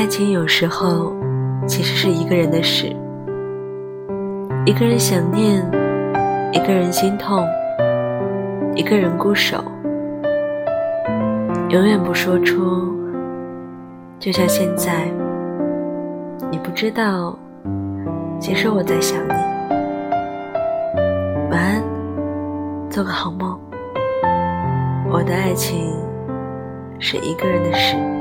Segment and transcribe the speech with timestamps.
[0.00, 1.14] 爱情有时候
[1.66, 2.86] 其实是一个人的事
[4.64, 5.62] 一个人想念
[6.54, 7.46] 一个人心痛
[8.74, 9.62] 一个人孤守。
[11.68, 12.96] 永远不说出
[14.18, 15.06] 就像现在
[16.50, 17.38] 你不知道
[18.40, 19.34] 其实我在想你。
[21.50, 21.82] 晚安
[22.88, 23.60] 做个好梦。
[25.10, 25.94] 我的爱情
[26.98, 28.19] 是一个人的事。